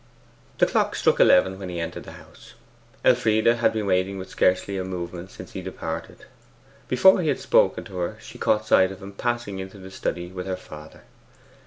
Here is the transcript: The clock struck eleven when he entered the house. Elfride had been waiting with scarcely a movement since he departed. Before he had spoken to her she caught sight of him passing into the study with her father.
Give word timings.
The 0.57 0.65
clock 0.65 0.95
struck 0.95 1.19
eleven 1.19 1.59
when 1.59 1.69
he 1.69 1.79
entered 1.79 2.05
the 2.05 2.13
house. 2.13 2.55
Elfride 3.05 3.45
had 3.45 3.71
been 3.71 3.85
waiting 3.85 4.17
with 4.17 4.31
scarcely 4.31 4.75
a 4.79 4.83
movement 4.83 5.29
since 5.29 5.51
he 5.51 5.61
departed. 5.61 6.25
Before 6.87 7.21
he 7.21 7.27
had 7.27 7.39
spoken 7.39 7.83
to 7.83 7.97
her 7.97 8.17
she 8.19 8.39
caught 8.39 8.65
sight 8.65 8.91
of 8.91 8.99
him 8.99 9.13
passing 9.13 9.59
into 9.59 9.77
the 9.77 9.91
study 9.91 10.31
with 10.31 10.47
her 10.47 10.57
father. 10.57 11.01